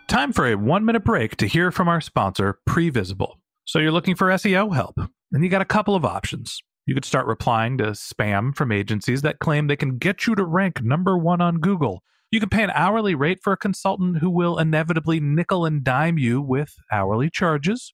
Time 0.07 0.31
for 0.31 0.47
a 0.47 0.55
one 0.55 0.85
minute 0.85 1.03
break 1.03 1.35
to 1.37 1.47
hear 1.47 1.69
from 1.69 1.89
our 1.89 1.99
sponsor, 1.99 2.59
Previsible. 2.65 3.33
So 3.65 3.79
you're 3.79 3.91
looking 3.91 4.15
for 4.15 4.29
SEO 4.29 4.73
help, 4.73 4.95
and 5.33 5.43
you 5.43 5.49
got 5.49 5.61
a 5.61 5.65
couple 5.65 5.95
of 5.95 6.05
options. 6.05 6.61
You 6.85 6.93
could 6.93 7.03
start 7.03 7.27
replying 7.27 7.77
to 7.79 7.87
spam 7.87 8.55
from 8.55 8.71
agencies 8.71 9.21
that 9.23 9.39
claim 9.39 9.67
they 9.67 9.75
can 9.75 9.97
get 9.97 10.27
you 10.27 10.35
to 10.35 10.45
rank 10.45 10.81
number 10.81 11.17
one 11.17 11.41
on 11.41 11.59
Google 11.59 12.03
you 12.35 12.41
can 12.41 12.49
pay 12.49 12.63
an 12.63 12.71
hourly 12.71 13.15
rate 13.15 13.39
for 13.41 13.53
a 13.53 13.57
consultant 13.57 14.17
who 14.17 14.29
will 14.29 14.57
inevitably 14.57 15.21
nickel 15.21 15.65
and 15.65 15.85
dime 15.85 16.17
you 16.17 16.41
with 16.41 16.75
hourly 16.91 17.29
charges. 17.29 17.93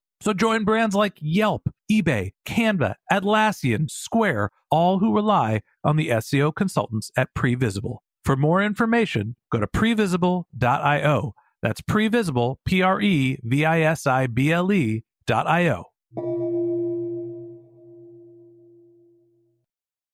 So 0.21 0.33
join 0.33 0.65
brands 0.65 0.93
like 0.93 1.17
Yelp, 1.19 1.67
eBay, 1.91 2.33
Canva, 2.45 2.93
Atlassian, 3.11 3.89
Square, 3.89 4.51
all 4.69 4.99
who 4.99 5.15
rely 5.15 5.61
on 5.83 5.95
the 5.95 6.09
SEO 6.09 6.53
consultants 6.53 7.09
at 7.17 7.33
Previsible. 7.35 7.97
For 8.23 8.37
more 8.37 8.61
information, 8.61 9.35
go 9.51 9.59
to 9.59 9.65
previsible.io. 9.65 11.33
That's 11.63 11.81
Previsible, 11.81 12.57
P 12.65 12.83
R 12.83 13.01
E 13.01 13.39
V 13.43 13.65
I 13.65 13.81
S 13.81 14.05
I 14.05 14.27
B 14.27 14.51
L 14.51 14.71
E 14.71 15.03
dot 15.25 15.47
I 15.47 15.69
O. 15.69 15.85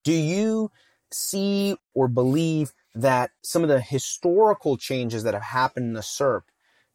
Do 0.06 0.14
you 0.14 0.72
see 1.12 1.76
or 1.94 2.08
believe 2.08 2.72
that 2.96 3.32
some 3.44 3.62
of 3.62 3.68
the 3.68 3.82
historical 3.82 4.78
changes 4.78 5.24
that 5.24 5.34
have 5.34 5.44
happened 5.44 5.88
in 5.88 5.94
the 5.94 6.00
SERP 6.00 6.44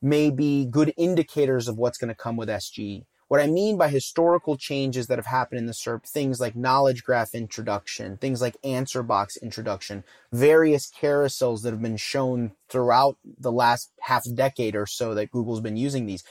may 0.03 0.31
be 0.31 0.67
good 0.67 0.93
indicators 0.97 1.69
of 1.69 1.79
what's 1.79 1.99
going 1.99 2.09
to 2.09 2.15
come 2.15 2.37
with 2.37 2.49
SGE? 2.49 3.05
What 3.33 3.41
I 3.41 3.47
mean 3.47 3.79
by 3.79 3.89
historical 3.89 4.59
changes 4.59 5.07
that 5.07 5.17
have 5.17 5.25
happened 5.25 5.59
in 5.59 5.65
the 5.65 5.73
SERP, 5.73 6.07
things 6.07 6.39
like 6.39 6.55
knowledge 6.55 7.03
graph 7.03 7.35
introduction, 7.35 8.19
things 8.19 8.43
like 8.43 8.59
answer 8.63 9.03
box 9.03 9.39
introduction, 9.39 10.05
various 10.35 10.91
carousels 10.91 11.63
that 11.63 11.71
have 11.71 11.81
been 11.81 11.97
shown 11.97 12.53
throughout 12.69 13.17
the 13.39 13.51
last 13.51 13.91
half 14.01 14.25
decade 14.35 14.77
or 14.77 14.85
so 14.85 15.15
that 15.15 15.31
Google's 15.31 15.63
been 15.63 15.79
using 15.79 16.05
these. 16.05 16.25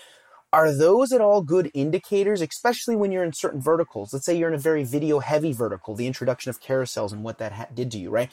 Are 0.53 0.71
those 0.71 1.13
at 1.13 1.21
all 1.21 1.41
good 1.41 1.71
indicators, 1.73 2.41
especially 2.41 2.97
when 2.97 3.11
you're 3.11 3.23
in 3.23 3.31
certain 3.31 3.61
verticals? 3.61 4.11
Let's 4.11 4.25
say 4.25 4.37
you're 4.37 4.49
in 4.49 4.53
a 4.53 4.59
very 4.59 4.83
video 4.83 5.19
heavy 5.19 5.53
vertical, 5.53 5.95
the 5.95 6.07
introduction 6.07 6.49
of 6.49 6.61
carousels 6.61 7.13
and 7.13 7.23
what 7.23 7.37
that 7.37 7.53
ha- 7.53 7.67
did 7.73 7.89
to 7.91 7.97
you, 7.97 8.09
right? 8.09 8.29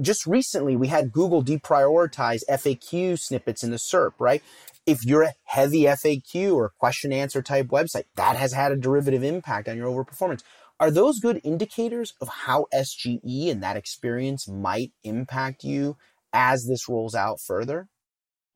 Just 0.00 0.26
recently, 0.26 0.76
we 0.76 0.88
had 0.88 1.12
Google 1.12 1.44
deprioritize 1.44 2.40
FAQ 2.48 3.18
snippets 3.18 3.62
in 3.62 3.70
the 3.70 3.76
SERP, 3.76 4.14
right? 4.18 4.42
If 4.88 5.04
you're 5.04 5.22
a 5.22 5.34
heavy 5.44 5.82
FAQ 5.82 6.54
or 6.54 6.72
question 6.78 7.12
answer 7.12 7.42
type 7.42 7.66
website, 7.66 8.04
that 8.16 8.36
has 8.36 8.54
had 8.54 8.72
a 8.72 8.76
derivative 8.76 9.22
impact 9.22 9.68
on 9.68 9.76
your 9.76 9.86
overall 9.86 10.04
performance. 10.04 10.42
Are 10.80 10.90
those 10.90 11.20
good 11.20 11.42
indicators 11.44 12.14
of 12.22 12.28
how 12.28 12.64
SGE 12.72 13.50
and 13.50 13.62
that 13.62 13.76
experience 13.76 14.48
might 14.48 14.92
impact 15.04 15.62
you 15.62 15.98
as 16.32 16.66
this 16.66 16.88
rolls 16.88 17.14
out 17.14 17.38
further? 17.38 17.88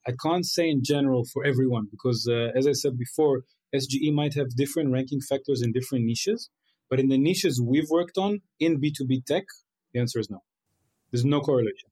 I 0.07 0.13
can't 0.23 0.47
say 0.47 0.71
in 0.71 0.83
general 0.83 1.27
for 1.31 1.45
everyone 1.45 1.89
because, 1.91 2.27
uh, 2.27 2.57
as 2.57 2.67
I 2.67 2.73
said 2.73 2.99
before, 2.99 3.43
SGE 3.75 4.15
might 4.15 4.33
have 4.33 4.57
different 4.57 4.91
ranking 4.91 5.21
factors 5.21 5.61
in 5.61 5.73
different 5.73 6.07
niches. 6.07 6.49
But 6.89 6.99
in 6.99 7.09
the 7.09 7.19
niches 7.19 7.61
we've 7.61 7.91
worked 7.91 8.17
on 8.17 8.41
in 8.59 8.81
B2B 8.81 9.27
tech, 9.27 9.45
the 9.93 10.01
answer 10.01 10.19
is 10.19 10.31
no. 10.31 10.39
There's 11.11 11.27
no 11.27 11.41
correlation. 11.41 11.91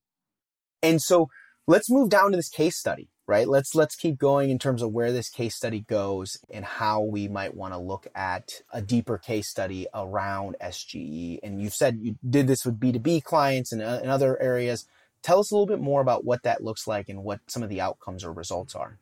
And 0.82 1.02
so 1.02 1.28
let's 1.66 1.90
move 1.90 2.08
down 2.08 2.30
to 2.30 2.38
this 2.38 2.48
case 2.48 2.78
study 2.78 3.10
right? 3.30 3.48
Let's 3.48 3.76
let's 3.76 3.94
keep 3.94 4.18
going 4.18 4.50
in 4.50 4.58
terms 4.58 4.82
of 4.82 4.90
where 4.90 5.12
this 5.12 5.28
case 5.28 5.54
study 5.54 5.82
goes 5.82 6.36
and 6.50 6.64
how 6.64 7.00
we 7.00 7.28
might 7.28 7.54
want 7.54 7.72
to 7.72 7.78
look 7.78 8.08
at 8.12 8.62
a 8.72 8.82
deeper 8.82 9.18
case 9.18 9.46
study 9.46 9.86
around 9.94 10.56
SGE. 10.60 11.38
And 11.44 11.62
you've 11.62 11.72
said 11.72 12.00
you 12.02 12.16
did 12.28 12.48
this 12.48 12.66
with 12.66 12.80
B2B 12.80 13.22
clients 13.22 13.70
and, 13.70 13.82
uh, 13.82 14.00
and 14.02 14.10
other 14.10 14.36
areas. 14.42 14.84
Tell 15.22 15.38
us 15.38 15.52
a 15.52 15.54
little 15.54 15.68
bit 15.68 15.78
more 15.78 16.00
about 16.00 16.24
what 16.24 16.42
that 16.42 16.64
looks 16.64 16.88
like 16.88 17.08
and 17.08 17.22
what 17.22 17.38
some 17.46 17.62
of 17.62 17.68
the 17.68 17.80
outcomes 17.80 18.24
or 18.24 18.32
results 18.32 18.74
are. 18.74 18.98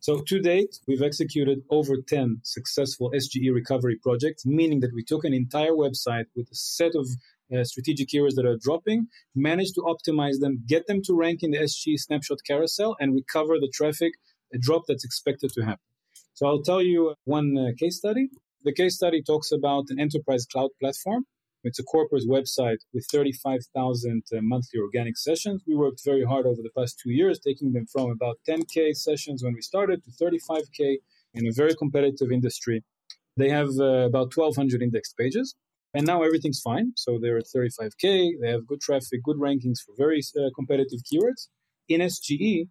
So 0.00 0.22
to 0.22 0.40
date, 0.40 0.80
we've 0.88 1.02
executed 1.02 1.62
over 1.70 2.02
10 2.02 2.40
successful 2.42 3.12
SGE 3.14 3.54
recovery 3.54 3.96
projects, 4.02 4.44
meaning 4.44 4.80
that 4.80 4.92
we 4.92 5.04
took 5.04 5.24
an 5.24 5.34
entire 5.34 5.72
website 5.72 6.26
with 6.34 6.50
a 6.50 6.54
set 6.56 6.96
of 6.96 7.06
uh, 7.56 7.64
strategic 7.64 8.08
keywords 8.08 8.34
that 8.36 8.46
are 8.46 8.56
dropping, 8.60 9.06
manage 9.34 9.72
to 9.72 9.80
optimize 9.82 10.38
them, 10.40 10.62
get 10.66 10.86
them 10.86 11.00
to 11.04 11.14
rank 11.14 11.42
in 11.42 11.50
the 11.50 11.58
SGE 11.58 11.98
snapshot 11.98 12.38
carousel, 12.46 12.96
and 13.00 13.14
recover 13.14 13.54
the 13.58 13.70
traffic 13.72 14.12
a 14.54 14.58
drop 14.58 14.82
that's 14.88 15.04
expected 15.04 15.50
to 15.52 15.62
happen. 15.62 15.84
So 16.34 16.46
I'll 16.46 16.62
tell 16.62 16.82
you 16.82 17.14
one 17.24 17.56
uh, 17.58 17.72
case 17.78 17.96
study. 17.96 18.28
The 18.64 18.72
case 18.72 18.96
study 18.96 19.22
talks 19.22 19.52
about 19.52 19.84
an 19.88 20.00
enterprise 20.00 20.46
cloud 20.46 20.70
platform. 20.80 21.24
It's 21.64 21.78
a 21.78 21.82
corporate 21.82 22.24
website 22.28 22.78
with 22.94 23.06
35,000 23.10 24.22
uh, 24.32 24.36
monthly 24.42 24.80
organic 24.80 25.18
sessions. 25.18 25.62
We 25.66 25.74
worked 25.74 26.02
very 26.04 26.24
hard 26.24 26.46
over 26.46 26.62
the 26.62 26.70
past 26.76 27.00
two 27.02 27.10
years, 27.10 27.40
taking 27.40 27.72
them 27.72 27.86
from 27.92 28.10
about 28.10 28.38
10K 28.48 28.94
sessions 28.94 29.42
when 29.42 29.54
we 29.54 29.60
started 29.60 30.02
to 30.04 30.10
35K 30.10 30.98
in 31.34 31.46
a 31.46 31.52
very 31.52 31.74
competitive 31.74 32.30
industry. 32.30 32.84
They 33.36 33.50
have 33.50 33.70
uh, 33.78 34.06
about 34.06 34.36
1,200 34.36 34.82
indexed 34.82 35.16
pages. 35.16 35.56
And 35.94 36.06
now 36.06 36.22
everything's 36.22 36.60
fine. 36.60 36.92
So 36.96 37.18
they're 37.20 37.38
at 37.38 37.46
35K. 37.54 38.32
They 38.40 38.50
have 38.50 38.66
good 38.66 38.80
traffic, 38.80 39.22
good 39.24 39.38
rankings 39.38 39.78
for 39.84 39.94
very 39.96 40.20
uh, 40.36 40.50
competitive 40.54 41.00
keywords. 41.10 41.48
In 41.88 42.00
SGE, 42.00 42.68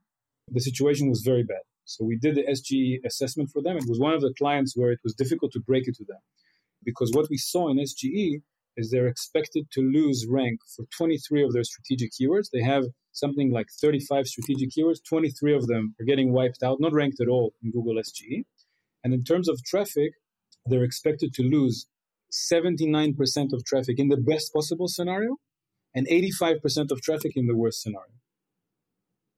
the 0.49 0.61
situation 0.61 1.09
was 1.09 1.21
very 1.25 1.43
bad. 1.43 1.63
So 1.85 2.03
we 2.03 2.17
did 2.17 2.35
the 2.35 2.43
SGE 2.43 3.05
assessment 3.05 3.49
for 3.51 3.61
them. 3.61 3.77
It 3.77 3.87
was 3.87 3.99
one 3.99 4.13
of 4.13 4.21
the 4.21 4.33
clients 4.37 4.75
where 4.75 4.91
it 4.91 4.99
was 5.03 5.13
difficult 5.15 5.51
to 5.53 5.59
break 5.59 5.87
it 5.87 5.95
to 5.95 6.05
them. 6.05 6.19
Because 6.83 7.11
what 7.13 7.29
we 7.29 7.37
saw 7.37 7.69
in 7.69 7.77
SGE 7.77 8.41
is 8.75 8.91
they're 8.91 9.07
expected 9.07 9.65
to 9.71 9.81
lose 9.81 10.27
rank 10.29 10.59
for 10.75 10.85
23 10.95 11.43
of 11.43 11.53
their 11.53 11.63
strategic 11.63 12.11
keywords. 12.11 12.49
They 12.53 12.61
have 12.61 12.83
something 13.13 13.51
like 13.51 13.67
35 13.81 14.27
strategic 14.27 14.69
keywords. 14.69 14.99
23 15.09 15.55
of 15.55 15.65
them 15.67 15.95
are 15.99 16.05
getting 16.05 16.31
wiped 16.31 16.61
out, 16.61 16.79
not 16.79 16.93
ranked 16.93 17.19
at 17.19 17.27
all 17.27 17.53
in 17.63 17.71
Google 17.71 17.95
SGE. 17.95 18.43
And 19.03 19.13
in 19.13 19.23
terms 19.23 19.49
of 19.49 19.63
traffic, 19.63 20.11
they're 20.65 20.83
expected 20.83 21.33
to 21.33 21.43
lose 21.43 21.87
79% 22.31 23.53
of 23.53 23.63
traffic 23.65 23.99
in 23.99 24.09
the 24.09 24.17
best 24.17 24.53
possible 24.53 24.87
scenario 24.87 25.37
and 25.95 26.07
85% 26.07 26.91
of 26.91 27.01
traffic 27.01 27.33
in 27.35 27.47
the 27.47 27.55
worst 27.55 27.81
scenario. 27.81 28.13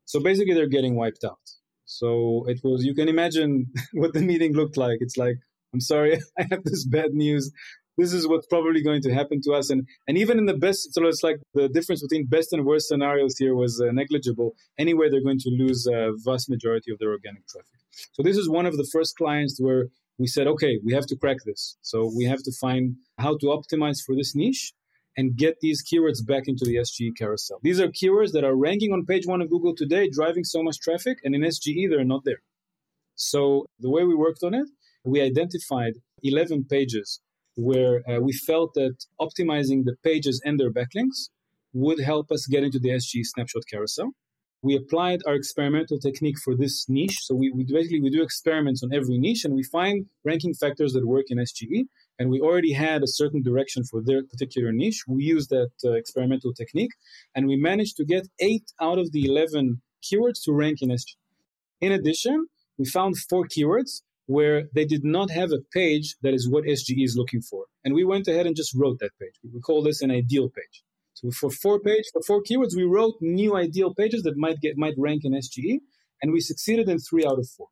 So 0.05 0.19
basically, 0.19 0.55
they're 0.55 0.67
getting 0.67 0.95
wiped 0.95 1.23
out. 1.23 1.39
So 1.85 2.45
it 2.47 2.59
was, 2.63 2.83
you 2.83 2.93
can 2.93 3.07
imagine 3.07 3.67
what 3.93 4.13
the 4.13 4.21
meeting 4.21 4.53
looked 4.53 4.77
like. 4.77 4.97
It's 5.01 5.17
like, 5.17 5.37
I'm 5.73 5.81
sorry, 5.81 6.19
I 6.39 6.45
have 6.49 6.63
this 6.63 6.85
bad 6.85 7.11
news. 7.13 7.51
This 7.97 8.13
is 8.13 8.27
what's 8.27 8.47
probably 8.47 8.81
going 8.81 9.01
to 9.03 9.13
happen 9.13 9.41
to 9.43 9.53
us. 9.53 9.69
And, 9.69 9.85
and 10.07 10.17
even 10.17 10.37
in 10.37 10.45
the 10.45 10.57
best, 10.57 10.93
so 10.93 11.05
it's 11.05 11.21
like 11.21 11.37
the 11.53 11.67
difference 11.67 12.01
between 12.01 12.27
best 12.27 12.53
and 12.53 12.65
worst 12.65 12.87
scenarios 12.87 13.37
here 13.37 13.55
was 13.55 13.81
uh, 13.81 13.91
negligible. 13.91 14.55
Anyway, 14.77 15.09
they're 15.09 15.23
going 15.23 15.39
to 15.39 15.49
lose 15.49 15.85
a 15.85 16.11
vast 16.25 16.49
majority 16.49 16.91
of 16.91 16.99
their 16.99 17.11
organic 17.11 17.45
traffic. 17.47 17.79
So 18.13 18.23
this 18.23 18.37
is 18.37 18.49
one 18.49 18.65
of 18.65 18.77
the 18.77 18.87
first 18.91 19.17
clients 19.17 19.59
where 19.59 19.87
we 20.19 20.27
said, 20.27 20.47
okay, 20.47 20.77
we 20.83 20.93
have 20.93 21.07
to 21.07 21.15
crack 21.15 21.37
this. 21.45 21.77
So 21.81 22.11
we 22.15 22.25
have 22.25 22.43
to 22.43 22.51
find 22.59 22.97
how 23.17 23.37
to 23.37 23.45
optimize 23.47 24.03
for 24.05 24.15
this 24.15 24.35
niche 24.35 24.73
and 25.17 25.35
get 25.35 25.55
these 25.61 25.81
keywords 25.81 26.25
back 26.25 26.43
into 26.47 26.65
the 26.65 26.75
SGE 26.75 27.11
carousel. 27.17 27.59
These 27.63 27.79
are 27.79 27.87
keywords 27.87 28.33
that 28.33 28.43
are 28.43 28.55
ranking 28.55 28.91
on 28.91 29.05
page 29.05 29.25
one 29.25 29.41
of 29.41 29.49
Google 29.49 29.73
today, 29.75 30.09
driving 30.09 30.43
so 30.43 30.61
much 30.61 30.79
traffic, 30.79 31.17
and 31.23 31.33
in 31.33 31.41
SGE, 31.41 31.89
they're 31.89 32.03
not 32.03 32.25
there. 32.25 32.41
So 33.15 33.65
the 33.79 33.89
way 33.89 34.03
we 34.03 34.13
worked 34.13 34.43
on 34.43 34.53
it, 34.53 34.67
we 35.03 35.21
identified 35.21 35.93
11 36.21 36.65
pages 36.69 37.21
where 37.55 38.01
uh, 38.09 38.19
we 38.19 38.33
felt 38.33 38.73
that 38.75 38.95
optimizing 39.19 39.85
the 39.85 39.95
pages 40.03 40.41
and 40.45 40.59
their 40.59 40.71
backlinks 40.71 41.29
would 41.73 41.99
help 41.99 42.31
us 42.31 42.45
get 42.45 42.63
into 42.63 42.79
the 42.79 42.89
SGE 42.89 43.23
snapshot 43.23 43.63
carousel 43.71 44.11
we 44.61 44.75
applied 44.75 45.21
our 45.25 45.35
experimental 45.35 45.99
technique 45.99 46.37
for 46.43 46.55
this 46.55 46.87
niche. 46.89 47.17
So 47.21 47.35
we, 47.35 47.51
we 47.51 47.63
basically 47.63 48.01
we 48.01 48.09
do 48.09 48.21
experiments 48.21 48.83
on 48.83 48.93
every 48.93 49.17
niche 49.17 49.45
and 49.45 49.53
we 49.53 49.63
find 49.63 50.05
ranking 50.25 50.53
factors 50.53 50.93
that 50.93 51.07
work 51.07 51.25
in 51.29 51.37
SGE. 51.37 51.85
And 52.17 52.29
we 52.29 52.41
already 52.41 52.73
had 52.73 53.01
a 53.01 53.07
certain 53.07 53.41
direction 53.41 53.83
for 53.89 54.01
their 54.03 54.21
particular 54.23 54.73
niche. 54.73 55.03
We 55.07 55.23
used 55.23 55.49
that 55.51 55.71
uh, 55.85 55.91
experimental 55.93 56.53
technique 56.53 56.91
and 57.33 57.47
we 57.47 57.55
managed 57.55 57.95
to 57.97 58.05
get 58.05 58.27
eight 58.39 58.65
out 58.81 58.99
of 58.99 59.13
the 59.13 59.25
11 59.25 59.81
keywords 60.03 60.43
to 60.43 60.51
rank 60.51 60.81
in 60.81 60.89
SGE. 60.89 61.15
In 61.79 61.93
addition, 61.93 62.47
we 62.77 62.85
found 62.85 63.17
four 63.17 63.45
keywords 63.47 64.01
where 64.25 64.65
they 64.75 64.85
did 64.85 65.03
not 65.03 65.31
have 65.31 65.51
a 65.51 65.63
page 65.73 66.15
that 66.21 66.33
is 66.33 66.49
what 66.49 66.65
SGE 66.65 67.03
is 67.03 67.15
looking 67.17 67.41
for. 67.41 67.65
And 67.85 67.93
we 67.93 68.03
went 68.03 68.27
ahead 68.27 68.45
and 68.45 68.55
just 68.55 68.75
wrote 68.75 68.99
that 68.99 69.17
page. 69.19 69.33
We 69.53 69.61
call 69.61 69.81
this 69.81 70.01
an 70.01 70.11
ideal 70.11 70.49
page. 70.49 70.83
So 71.21 71.31
for 71.31 71.49
four 71.49 71.81
page, 71.81 72.05
for 72.13 72.21
four 72.21 72.41
keywords, 72.41 72.77
we 72.77 72.83
wrote 72.83 73.15
new 73.19 73.53
ideal 73.57 73.93
pages 73.93 74.23
that 74.23 74.37
might 74.37 74.61
get 74.61 74.77
might 74.77 74.93
rank 74.97 75.25
in 75.25 75.33
SGE, 75.33 75.79
and 76.21 76.31
we 76.31 76.39
succeeded 76.39 76.87
in 76.87 76.97
three 76.97 77.25
out 77.25 77.37
of 77.39 77.49
four. 77.49 77.67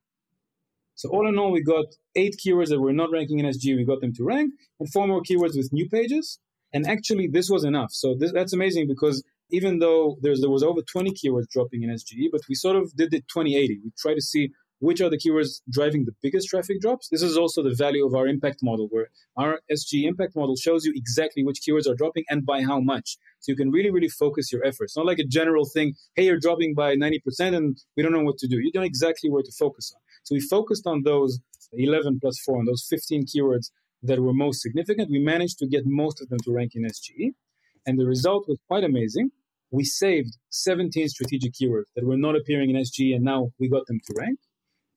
So 0.95 1.09
all 1.09 1.29
in 1.29 1.39
all, 1.39 1.51
we 1.51 1.61
got 1.61 1.85
eight 2.15 2.35
keywords 2.45 2.69
that 2.69 2.81
were 2.81 2.91
not 2.91 3.09
ranking 3.09 3.39
in 3.39 3.45
SGE. 3.45 3.77
We 3.77 3.85
got 3.85 4.01
them 4.01 4.13
to 4.15 4.25
rank, 4.25 4.51
and 4.81 4.91
four 4.91 5.07
more 5.07 5.21
keywords 5.21 5.55
with 5.55 5.69
new 5.71 5.87
pages. 5.87 6.39
And 6.73 6.85
actually, 6.85 7.27
this 7.27 7.49
was 7.49 7.63
enough. 7.63 7.91
So 7.93 8.15
this, 8.19 8.33
that's 8.33 8.51
amazing 8.51 8.87
because 8.87 9.23
even 9.49 9.79
though 9.79 10.17
there 10.21 10.33
was 10.33 10.63
over 10.63 10.81
20 10.81 11.11
keywords 11.11 11.47
dropping 11.49 11.83
in 11.83 11.89
SGE, 11.89 12.27
but 12.29 12.41
we 12.49 12.55
sort 12.55 12.75
of 12.75 12.93
did 12.97 13.13
it 13.13 13.23
2080. 13.29 13.79
We 13.81 13.91
try 13.97 14.13
to 14.13 14.21
see 14.21 14.51
which 14.79 15.01
are 15.01 15.09
the 15.09 15.17
keywords 15.17 15.61
driving 15.69 16.05
the 16.05 16.13
biggest 16.21 16.49
traffic 16.49 16.79
drops. 16.79 17.09
This 17.09 17.21
is 17.21 17.37
also 17.37 17.63
the 17.63 17.73
value 17.73 18.05
of 18.05 18.13
our 18.13 18.27
impact 18.27 18.59
model, 18.61 18.87
where 18.91 19.09
our 19.35 19.59
SGE 19.71 20.03
impact 20.03 20.35
model 20.35 20.55
shows 20.55 20.85
you 20.85 20.93
exactly 20.95 21.43
which 21.43 21.61
keywords 21.67 21.87
are 21.87 21.95
dropping 21.95 22.25
and 22.29 22.45
by 22.45 22.61
how 22.63 22.79
much. 22.79 23.17
So 23.39 23.51
you 23.51 23.55
can 23.55 23.71
really, 23.71 23.91
really 23.91 24.09
focus 24.09 24.51
your 24.51 24.63
efforts. 24.65 24.95
Not 24.95 25.05
like 25.05 25.19
a 25.19 25.25
general 25.25 25.65
thing, 25.65 25.93
hey, 26.15 26.25
you're 26.25 26.39
dropping 26.39 26.75
by 26.75 26.95
90% 26.95 27.55
and 27.55 27.77
we 27.95 28.03
don't 28.03 28.11
know 28.11 28.23
what 28.23 28.37
to 28.39 28.47
do. 28.47 28.57
You 28.57 28.71
know 28.73 28.81
exactly 28.81 29.29
where 29.29 29.43
to 29.43 29.51
focus 29.57 29.91
on. 29.95 30.01
So 30.23 30.35
we 30.35 30.41
focused 30.41 30.85
on 30.85 31.03
those 31.03 31.39
11 31.73 32.19
plus 32.21 32.39
4, 32.45 32.59
and 32.59 32.67
those 32.67 32.85
15 32.89 33.25
keywords 33.25 33.71
that 34.03 34.19
were 34.19 34.33
most 34.33 34.61
significant. 34.61 35.09
We 35.09 35.19
managed 35.19 35.57
to 35.59 35.67
get 35.67 35.83
most 35.85 36.21
of 36.21 36.29
them 36.29 36.39
to 36.43 36.53
rank 36.53 36.73
in 36.75 36.83
SGE. 36.83 37.31
And 37.85 37.99
the 37.99 38.05
result 38.05 38.45
was 38.47 38.57
quite 38.67 38.83
amazing. 38.83 39.31
We 39.71 39.83
saved 39.83 40.37
17 40.49 41.09
strategic 41.09 41.53
keywords 41.53 41.85
that 41.95 42.05
were 42.05 42.17
not 42.17 42.35
appearing 42.35 42.69
in 42.69 42.75
SGE, 42.77 43.15
and 43.15 43.23
now 43.23 43.51
we 43.59 43.69
got 43.69 43.85
them 43.87 43.99
to 44.05 44.13
rank. 44.17 44.39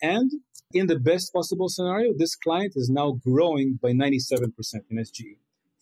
And 0.02 0.30
in 0.72 0.86
the 0.86 0.98
best 0.98 1.32
possible 1.32 1.68
scenario, 1.68 2.12
this 2.16 2.34
client 2.34 2.72
is 2.76 2.88
now 2.88 3.12
growing 3.12 3.78
by 3.82 3.90
97% 3.90 4.52
in 4.90 4.98
SGE. 4.98 5.36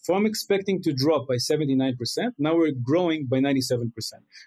From 0.04 0.24
expecting 0.24 0.82
to 0.82 0.92
drop 0.92 1.28
by 1.28 1.34
79%, 1.34 1.94
now 2.38 2.56
we're 2.56 2.72
growing 2.82 3.26
by 3.26 3.38
97%. 3.38 3.90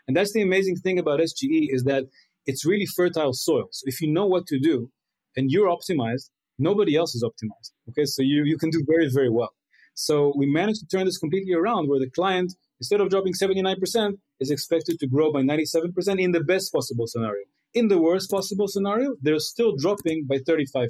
And 0.08 0.18
that's 0.18 0.34
the 0.34 0.42
amazing 0.42 0.78
thing 0.78 0.98
about 0.98 1.20
SGE 1.20 1.68
is 1.70 1.84
that 1.84 2.06
it's 2.46 2.66
really 2.66 2.88
fertile 2.88 3.34
soil. 3.34 3.68
So 3.72 3.84
if 3.86 4.02
you 4.02 4.12
know 4.12 4.26
what 4.26 4.48
to 4.48 4.60
do 4.60 4.90
and 5.36 5.52
you're 5.52 5.68
optimized, 5.68 6.30
nobody 6.58 6.96
else 6.96 7.14
is 7.14 7.24
optimized. 7.24 7.72
Okay, 7.90 8.06
so 8.06 8.24
you, 8.24 8.44
you 8.46 8.58
can 8.58 8.72
do 8.72 8.84
very, 8.88 9.10
very 9.14 9.30
well. 9.30 9.54
So 9.94 10.34
we 10.36 10.48
managed 10.48 10.80
to 10.80 10.88
turn 10.88 11.06
this 11.06 11.18
completely 11.18 11.54
around 11.54 11.88
where 11.88 12.00
the 12.00 12.10
client, 12.10 12.56
instead 12.80 13.02
of 13.02 13.10
dropping 13.10 13.34
79%, 13.34 14.18
is 14.40 14.50
expected 14.50 15.00
to 15.00 15.08
grow 15.08 15.32
by 15.32 15.42
97% 15.42 16.20
in 16.20 16.32
the 16.32 16.44
best 16.44 16.72
possible 16.74 17.06
scenario. 17.06 17.44
In 17.74 17.88
the 17.88 18.00
worst 18.00 18.30
possible 18.30 18.68
scenario, 18.68 19.16
they're 19.22 19.40
still 19.40 19.76
dropping 19.76 20.26
by 20.26 20.38
35%. 20.38 20.90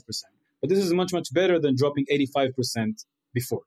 But 0.60 0.70
this 0.70 0.80
is 0.80 0.94
much, 0.94 1.14
much 1.14 1.34
better 1.34 1.60
than 1.60 1.76
dropping 1.76 2.06
85% 2.12 3.06
before. 3.34 3.62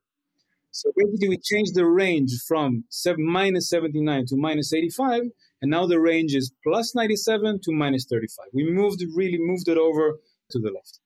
So 0.70 0.90
basically, 0.96 1.28
we 1.28 1.38
changed 1.38 1.76
the 1.76 1.86
range 1.86 2.32
from 2.48 2.84
seven, 2.88 3.24
minus 3.24 3.70
79 3.70 4.26
to 4.26 4.36
minus 4.36 4.72
85, 4.72 5.22
and 5.62 5.70
now 5.70 5.86
the 5.86 6.00
range 6.00 6.34
is 6.34 6.52
plus 6.64 6.96
97 6.96 7.60
to 7.62 7.72
minus 7.72 8.06
35. 8.06 8.46
We 8.52 8.68
moved 8.68 9.00
really 9.14 9.38
moved 9.38 9.68
it 9.68 9.78
over 9.78 10.18
to 10.50 10.58
the 10.58 10.72
left. 10.72 10.98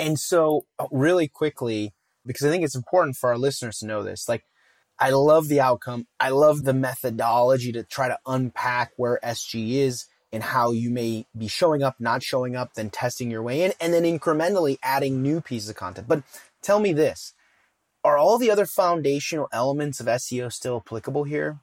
And 0.00 0.18
so, 0.18 0.66
uh, 0.80 0.86
really 0.90 1.28
quickly, 1.28 1.94
because 2.26 2.44
I 2.44 2.50
think 2.50 2.64
it's 2.64 2.74
important 2.74 3.16
for 3.16 3.30
our 3.30 3.38
listeners 3.38 3.78
to 3.78 3.86
know 3.86 4.02
this, 4.02 4.28
like, 4.28 4.44
I 4.98 5.10
love 5.10 5.46
the 5.46 5.60
outcome. 5.60 6.06
I 6.18 6.30
love 6.30 6.64
the 6.64 6.74
methodology 6.74 7.70
to 7.70 7.84
try 7.84 8.08
to 8.08 8.18
unpack 8.26 8.92
where 8.96 9.20
SG 9.22 9.74
is 9.74 10.06
and 10.34 10.42
how 10.42 10.72
you 10.72 10.90
may 10.90 11.26
be 11.38 11.46
showing 11.46 11.82
up, 11.82 11.94
not 12.00 12.22
showing 12.22 12.56
up, 12.56 12.74
then 12.74 12.90
testing 12.90 13.30
your 13.30 13.42
way 13.42 13.62
in, 13.62 13.72
and 13.80 13.94
then 13.94 14.02
incrementally 14.02 14.78
adding 14.82 15.22
new 15.22 15.40
pieces 15.40 15.70
of 15.70 15.76
content. 15.76 16.08
But 16.08 16.24
tell 16.60 16.80
me 16.80 16.92
this 16.92 17.34
are 18.04 18.18
all 18.18 18.36
the 18.36 18.50
other 18.50 18.66
foundational 18.66 19.48
elements 19.52 20.00
of 20.00 20.06
SEO 20.06 20.52
still 20.52 20.76
applicable 20.76 21.24
here? 21.24 21.60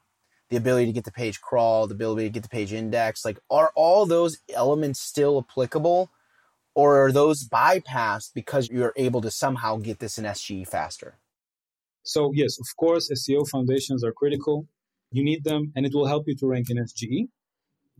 The 0.49 0.57
ability 0.57 0.87
to 0.87 0.91
get 0.91 1.03
the 1.03 1.11
page 1.11 1.41
crawl, 1.41 1.85
the 1.85 1.93
ability 1.93 2.23
to 2.23 2.29
get 2.29 2.43
the 2.43 2.49
page 2.49 2.73
index, 2.73 3.25
like 3.25 3.39
are 3.49 3.71
all 3.75 4.05
those 4.05 4.37
elements 4.53 5.01
still 5.01 5.45
applicable? 5.47 6.09
Or 6.73 7.05
are 7.05 7.11
those 7.11 7.47
bypassed 7.47 8.33
because 8.33 8.69
you're 8.69 8.93
able 8.95 9.19
to 9.21 9.29
somehow 9.29 9.75
get 9.75 9.99
this 9.99 10.17
in 10.17 10.23
SGE 10.23 10.65
faster? 10.65 11.15
So, 12.03 12.31
yes, 12.33 12.57
of 12.57 12.65
course, 12.77 13.11
SEO 13.11 13.47
foundations 13.49 14.03
are 14.05 14.13
critical. 14.13 14.67
You 15.11 15.25
need 15.25 15.43
them, 15.43 15.73
and 15.75 15.85
it 15.85 15.91
will 15.93 16.07
help 16.07 16.23
you 16.27 16.35
to 16.37 16.47
rank 16.47 16.69
in 16.69 16.77
SGE. 16.77 17.27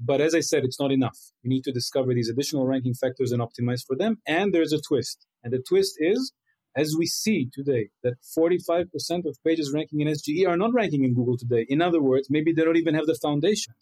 But 0.03 0.19
as 0.19 0.33
I 0.33 0.39
said, 0.39 0.63
it's 0.63 0.79
not 0.79 0.91
enough. 0.91 1.17
You 1.43 1.49
need 1.49 1.63
to 1.65 1.71
discover 1.71 2.13
these 2.13 2.29
additional 2.29 2.65
ranking 2.65 2.95
factors 2.95 3.31
and 3.31 3.41
optimize 3.41 3.85
for 3.85 3.95
them. 3.95 4.17
And 4.27 4.51
there's 4.51 4.73
a 4.73 4.81
twist. 4.81 5.27
And 5.43 5.53
the 5.53 5.63
twist 5.67 5.95
is, 5.99 6.33
as 6.75 6.95
we 6.97 7.05
see 7.05 7.49
today, 7.53 7.89
that 8.01 8.15
45% 8.37 9.25
of 9.25 9.37
pages 9.45 9.71
ranking 9.73 10.01
in 10.01 10.07
SGE 10.07 10.47
are 10.47 10.57
not 10.57 10.73
ranking 10.73 11.03
in 11.03 11.13
Google 11.13 11.37
today. 11.37 11.67
In 11.69 11.81
other 11.81 12.01
words, 12.01 12.29
maybe 12.31 12.51
they 12.51 12.63
don't 12.63 12.77
even 12.77 12.95
have 12.95 13.05
the 13.05 13.19
foundation. 13.21 13.75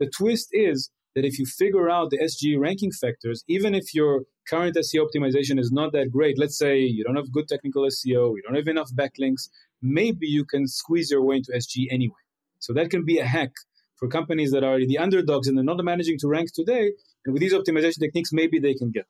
The 0.00 0.08
twist 0.08 0.48
is 0.52 0.90
that 1.14 1.26
if 1.26 1.38
you 1.38 1.44
figure 1.44 1.90
out 1.90 2.10
the 2.10 2.18
SGE 2.18 2.58
ranking 2.58 2.92
factors, 2.92 3.44
even 3.46 3.74
if 3.74 3.94
your 3.94 4.22
current 4.48 4.76
SEO 4.76 5.06
optimization 5.06 5.58
is 5.58 5.70
not 5.70 5.92
that 5.92 6.10
great, 6.10 6.38
let's 6.38 6.56
say 6.56 6.78
you 6.78 7.04
don't 7.04 7.16
have 7.16 7.32
good 7.32 7.48
technical 7.48 7.82
SEO, 7.82 8.36
you 8.36 8.42
don't 8.46 8.56
have 8.56 8.68
enough 8.68 8.90
backlinks, 8.94 9.48
maybe 9.82 10.26
you 10.26 10.44
can 10.46 10.66
squeeze 10.66 11.10
your 11.10 11.22
way 11.22 11.36
into 11.36 11.52
SGE 11.52 11.88
anyway. 11.90 12.14
So 12.58 12.72
that 12.72 12.90
can 12.90 13.04
be 13.04 13.18
a 13.18 13.26
hack 13.26 13.52
for 13.98 14.08
companies 14.08 14.50
that 14.52 14.64
are 14.64 14.78
the 14.78 14.98
underdogs 14.98 15.48
and 15.48 15.56
they're 15.56 15.64
not 15.64 15.82
managing 15.84 16.18
to 16.18 16.28
rank 16.28 16.52
today. 16.52 16.92
And 17.24 17.32
with 17.32 17.40
these 17.40 17.52
optimization 17.52 18.00
techniques, 18.00 18.32
maybe 18.32 18.58
they 18.58 18.74
can 18.74 18.90
get. 18.90 19.06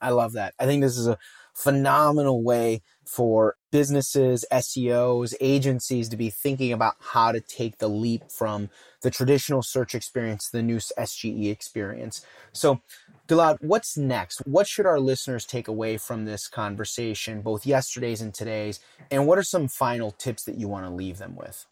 I 0.00 0.10
love 0.10 0.32
that. 0.32 0.54
I 0.58 0.64
think 0.64 0.82
this 0.82 0.96
is 0.96 1.06
a 1.06 1.18
phenomenal 1.54 2.42
way 2.42 2.80
for 3.04 3.56
businesses, 3.70 4.44
SEOs, 4.50 5.34
agencies 5.40 6.08
to 6.08 6.16
be 6.16 6.30
thinking 6.30 6.72
about 6.72 6.94
how 7.00 7.32
to 7.32 7.40
take 7.40 7.78
the 7.78 7.88
leap 7.88 8.30
from 8.30 8.70
the 9.02 9.10
traditional 9.10 9.62
search 9.62 9.94
experience 9.94 10.48
to 10.48 10.56
the 10.56 10.62
new 10.62 10.78
SGE 10.78 11.50
experience. 11.50 12.24
So, 12.52 12.80
Gilad, 13.28 13.58
what's 13.60 13.96
next? 13.96 14.38
What 14.46 14.66
should 14.66 14.86
our 14.86 14.98
listeners 14.98 15.44
take 15.44 15.68
away 15.68 15.98
from 15.98 16.24
this 16.24 16.48
conversation, 16.48 17.42
both 17.42 17.66
yesterday's 17.66 18.22
and 18.22 18.32
today's? 18.32 18.80
And 19.10 19.26
what 19.26 19.38
are 19.38 19.42
some 19.42 19.68
final 19.68 20.12
tips 20.12 20.44
that 20.44 20.56
you 20.56 20.68
want 20.68 20.86
to 20.86 20.90
leave 20.90 21.18
them 21.18 21.36
with? 21.36 21.66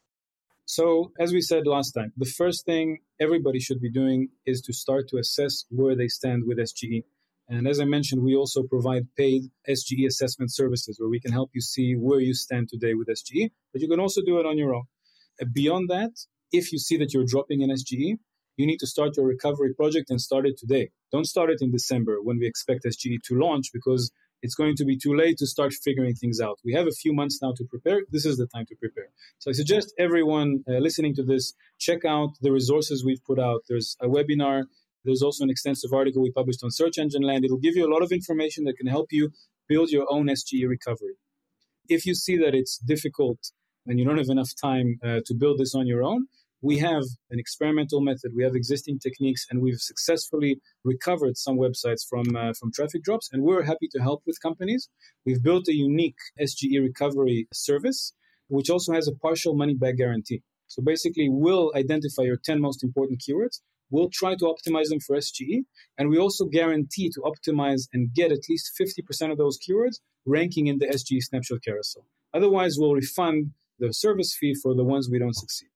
So, 0.71 1.13
as 1.19 1.33
we 1.33 1.41
said 1.41 1.67
last 1.67 1.93
time, 1.93 2.13
the 2.19 2.27
first 2.27 2.67
thing 2.67 2.99
everybody 3.19 3.59
should 3.59 3.81
be 3.81 3.91
doing 3.91 4.29
is 4.45 4.61
to 4.67 4.75
start 4.75 5.09
to 5.09 5.17
assess 5.17 5.65
where 5.71 5.97
they 5.97 6.09
stand 6.09 6.43
with 6.47 6.59
SGE. 6.59 7.05
And 7.49 7.67
as 7.67 7.81
I 7.81 7.87
mentioned, 7.87 8.23
we 8.23 8.37
also 8.37 8.65
provide 8.65 9.07
paid 9.17 9.45
SGE 9.67 10.07
assessment 10.07 10.53
services 10.53 11.01
where 11.01 11.09
we 11.09 11.21
can 11.21 11.33
help 11.33 11.53
you 11.55 11.63
see 11.63 11.95
where 11.95 12.21
you 12.21 12.35
stand 12.35 12.69
today 12.69 12.93
with 12.93 13.09
SGE, 13.09 13.51
but 13.73 13.81
you 13.81 13.89
can 13.89 13.99
also 13.99 14.21
do 14.21 14.41
it 14.41 14.45
on 14.45 14.59
your 14.59 14.75
own. 14.75 14.85
Uh, 15.41 15.47
beyond 15.51 15.89
that, 15.89 16.11
if 16.53 16.71
you 16.71 16.79
see 16.79 16.99
that 16.99 17.15
you're 17.15 17.25
dropping 17.25 17.63
in 17.63 17.71
SGE, 17.71 18.19
you 18.59 18.67
need 18.67 18.81
to 18.81 18.87
start 18.87 19.17
your 19.17 19.25
recovery 19.25 19.73
project 19.73 20.11
and 20.11 20.21
start 20.21 20.45
it 20.45 20.59
today. 20.59 20.91
Don't 21.11 21.25
start 21.25 21.49
it 21.49 21.63
in 21.63 21.73
December 21.73 22.19
when 22.23 22.39
we 22.39 22.47
expect 22.47 22.85
SGE 22.85 23.23
to 23.25 23.39
launch 23.39 23.71
because 23.73 24.13
it's 24.43 24.55
going 24.55 24.77
to 24.77 24.85
be 24.85 24.97
too 24.97 25.15
late 25.15 25.39
to 25.39 25.47
start 25.47 25.73
figuring 25.73 26.15
things 26.15 26.41
out. 26.41 26.59
We 26.65 26.73
have 26.75 26.87
a 26.87 26.93
few 26.93 27.13
months 27.13 27.41
now 27.43 27.53
to 27.57 27.65
prepare. 27.65 28.03
This 28.11 28.25
is 28.25 28.37
the 28.37 28.47
time 28.47 28.67
to 28.67 28.77
prepare. 28.77 29.09
So 29.39 29.51
I 29.51 29.53
suggest 29.53 29.93
everyone 29.99 30.65
uh, 30.69 30.79
listening 30.79 31.15
to 31.17 31.23
this 31.23 31.55
check 31.79 32.05
out 32.05 32.31
the 32.41 32.53
resources 32.53 33.05
we've 33.05 33.25
put 33.25 33.39
out. 33.39 33.63
There's 33.69 33.97
a 34.01 34.07
webinar 34.07 34.65
there's 35.05 35.23
also 35.23 35.45
an 35.45 35.51
extensive 35.51 35.93
article 35.93 36.23
we 36.23 36.31
published 36.31 36.63
on 36.63 36.71
Search 36.71 36.99
Engine 36.99 37.23
Land. 37.23 37.45
It'll 37.45 37.57
give 37.57 37.77
you 37.77 37.87
a 37.87 37.93
lot 37.93 38.03
of 38.03 38.13
information 38.13 38.65
that 38.65 38.77
can 38.77 38.87
help 38.87 39.09
you 39.11 39.31
build 39.69 39.91
your 39.91 40.07
own 40.11 40.27
SGE 40.27 40.69
recovery. 40.69 41.15
If 41.89 42.05
you 42.05 42.15
see 42.15 42.37
that 42.39 42.55
it's 42.55 42.79
difficult 42.79 43.39
and 43.87 43.99
you 43.99 44.05
don't 44.05 44.19
have 44.19 44.29
enough 44.29 44.51
time 44.61 44.99
uh, 45.03 45.21
to 45.25 45.35
build 45.35 45.59
this 45.59 45.75
on 45.75 45.87
your 45.87 46.03
own, 46.03 46.27
we 46.61 46.79
have 46.79 47.05
an 47.31 47.39
experimental 47.39 48.01
method. 48.01 48.33
We 48.35 48.45
have 48.45 48.55
existing 48.55 48.99
techniques, 48.99 49.47
and 49.51 49.63
we've 49.63 49.81
successfully 49.81 50.61
recovered 50.85 51.37
some 51.37 51.57
websites 51.57 52.07
from 52.09 52.35
uh, 52.37 52.53
from 52.59 52.73
traffic 52.73 53.03
drops. 53.03 53.29
And 53.33 53.43
we're 53.43 53.63
happy 53.63 53.89
to 53.93 54.01
help 54.01 54.23
with 54.27 54.41
companies. 54.43 54.89
We've 55.25 55.43
built 55.43 55.69
a 55.69 55.75
unique 55.75 56.19
SGE 56.41 56.83
recovery 56.83 57.49
service, 57.53 58.13
which 58.49 58.71
also 58.71 58.93
has 58.93 59.09
a 59.09 59.15
partial 59.15 59.55
money 59.55 59.75
back 59.75 59.97
guarantee. 59.97 60.43
So 60.67 60.83
basically, 60.83 61.29
we'll 61.31 61.73
identify 61.75 62.23
your 62.23 62.37
10 62.37 62.61
most 62.61 62.85
important 62.85 63.23
keywords 63.27 63.61
We'll 63.91 64.11
try 64.11 64.35
to 64.35 64.45
optimize 64.45 64.89
them 64.89 65.01
for 65.01 65.17
SGE, 65.17 65.65
and 65.97 66.11
we 66.11 66.19
also 66.19 66.45
guarantee 66.45 67.11
to 67.11 67.21
optimize 67.21 67.89
and 67.93 68.13
get 68.13 68.33
at 68.33 68.41
least 68.49 68.73
50% 68.79 69.33
of 69.33 69.39
those 69.39 69.59
keywords 69.59 70.01
ranking 70.27 70.67
in 70.67 70.79
the 70.79 70.87
SGE 70.87 71.23
snapshot 71.23 71.63
carousel. 71.65 72.05
Otherwise, 72.35 72.77
we'll 72.79 72.93
refund 72.93 73.53
the 73.79 73.93
service 73.95 74.37
fee 74.39 74.55
for 74.55 74.75
the 74.75 74.85
ones 74.85 75.09
we 75.11 75.19
don't 75.19 75.37
succeed. 75.37 75.69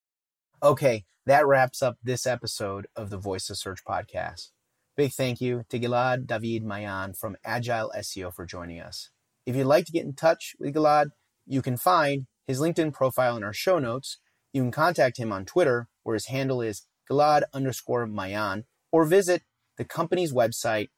Okay, 0.64 1.04
that 1.26 1.44
wraps 1.44 1.82
up 1.82 1.96
this 2.04 2.24
episode 2.24 2.86
of 2.94 3.10
the 3.10 3.18
Voice 3.18 3.50
of 3.50 3.58
Search 3.58 3.80
podcast. 3.84 4.50
Big 4.96 5.10
thank 5.10 5.40
you 5.40 5.64
to 5.68 5.80
Gilad 5.80 6.28
David 6.28 6.62
Maayan 6.62 7.18
from 7.18 7.36
Agile 7.44 7.90
SEO 7.96 8.32
for 8.32 8.46
joining 8.46 8.80
us. 8.80 9.10
If 9.44 9.56
you'd 9.56 9.64
like 9.64 9.86
to 9.86 9.92
get 9.92 10.04
in 10.04 10.14
touch 10.14 10.54
with 10.60 10.72
Gilad, 10.72 11.10
you 11.46 11.62
can 11.62 11.76
find 11.76 12.26
his 12.46 12.60
LinkedIn 12.60 12.92
profile 12.92 13.36
in 13.36 13.42
our 13.42 13.52
show 13.52 13.80
notes. 13.80 14.18
You 14.52 14.62
can 14.62 14.70
contact 14.70 15.16
him 15.16 15.32
on 15.32 15.46
Twitter, 15.46 15.88
where 16.04 16.14
his 16.14 16.26
handle 16.26 16.62
is 16.62 16.86
Gilad 17.10 17.42
underscore 17.52 18.06
Maayan, 18.06 18.62
or 18.92 19.04
visit 19.04 19.42
the 19.78 19.84
company's 19.84 20.32
website, 20.32 20.90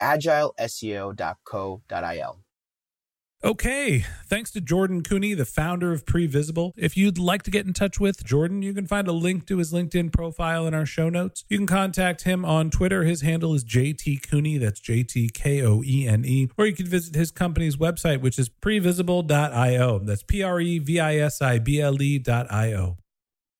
agileseo.co.il. 0.00 2.44
Okay, 3.42 4.04
thanks 4.26 4.50
to 4.50 4.60
Jordan 4.60 5.02
Koene, 5.02 5.34
the 5.34 5.46
founder 5.46 5.92
of 5.92 6.04
Previsible. 6.04 6.72
If 6.76 6.94
you'd 6.94 7.16
like 7.16 7.42
to 7.44 7.50
get 7.50 7.66
in 7.66 7.72
touch 7.72 7.98
with 7.98 8.22
Jordan, 8.22 8.60
you 8.60 8.74
can 8.74 8.86
find 8.86 9.08
a 9.08 9.12
link 9.12 9.46
to 9.46 9.56
his 9.56 9.72
LinkedIn 9.72 10.12
profile 10.12 10.66
in 10.66 10.74
our 10.74 10.84
show 10.84 11.08
notes. 11.08 11.46
You 11.48 11.56
can 11.56 11.66
contact 11.66 12.24
him 12.24 12.44
on 12.44 12.68
Twitter. 12.68 13.04
His 13.04 13.22
handle 13.22 13.54
is 13.54 13.64
JT 13.64 14.28
Koene, 14.28 14.60
that's 14.60 14.78
J 14.78 15.04
T 15.04 15.30
K 15.30 15.62
O 15.62 15.82
E 15.82 16.06
N 16.06 16.26
E, 16.26 16.50
or 16.58 16.66
you 16.66 16.74
can 16.74 16.86
visit 16.86 17.14
his 17.14 17.30
company's 17.30 17.78
website, 17.78 18.20
which 18.20 18.38
is 18.38 18.50
previsible.io. 18.50 20.00
That's 20.00 20.22
P 20.22 20.42
R 20.42 20.60
E 20.60 20.78
V 20.78 21.00
I 21.00 21.16
S 21.16 21.40
I 21.40 21.58
B 21.58 21.80
L 21.80 22.02
E.io. 22.02 22.98